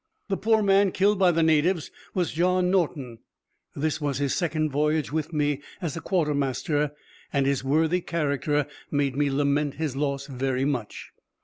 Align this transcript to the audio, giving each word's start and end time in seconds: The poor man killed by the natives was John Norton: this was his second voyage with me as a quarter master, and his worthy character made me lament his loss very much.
The 0.29 0.37
poor 0.37 0.63
man 0.63 0.91
killed 0.91 1.19
by 1.19 1.29
the 1.29 1.43
natives 1.43 1.91
was 2.15 2.31
John 2.31 2.71
Norton: 2.71 3.19
this 3.75 4.01
was 4.01 4.17
his 4.17 4.33
second 4.33 4.71
voyage 4.71 5.11
with 5.11 5.31
me 5.31 5.61
as 5.79 5.95
a 5.95 6.01
quarter 6.01 6.33
master, 6.33 6.95
and 7.31 7.45
his 7.45 7.63
worthy 7.63 8.01
character 8.01 8.65
made 8.89 9.15
me 9.15 9.29
lament 9.29 9.75
his 9.75 9.95
loss 9.95 10.25
very 10.25 10.65
much. 10.65 11.11